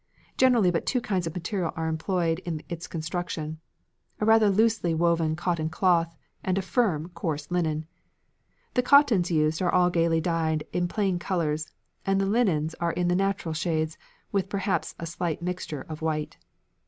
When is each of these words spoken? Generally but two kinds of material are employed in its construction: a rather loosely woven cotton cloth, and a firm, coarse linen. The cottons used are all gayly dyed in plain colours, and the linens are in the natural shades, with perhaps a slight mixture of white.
Generally 0.35 0.71
but 0.71 0.87
two 0.87 0.99
kinds 0.99 1.27
of 1.27 1.35
material 1.35 1.71
are 1.75 1.87
employed 1.87 2.39
in 2.39 2.63
its 2.69 2.87
construction: 2.87 3.59
a 4.19 4.25
rather 4.25 4.49
loosely 4.49 4.95
woven 4.95 5.35
cotton 5.35 5.69
cloth, 5.69 6.15
and 6.43 6.57
a 6.57 6.61
firm, 6.63 7.09
coarse 7.09 7.51
linen. 7.51 7.85
The 8.73 8.81
cottons 8.81 9.29
used 9.29 9.61
are 9.61 9.71
all 9.71 9.91
gayly 9.91 10.19
dyed 10.19 10.63
in 10.73 10.87
plain 10.87 11.19
colours, 11.19 11.69
and 12.03 12.19
the 12.19 12.25
linens 12.25 12.73
are 12.81 12.93
in 12.93 13.09
the 13.09 13.15
natural 13.15 13.53
shades, 13.53 13.99
with 14.31 14.49
perhaps 14.49 14.95
a 14.97 15.05
slight 15.05 15.39
mixture 15.43 15.81
of 15.81 16.01
white. 16.01 16.37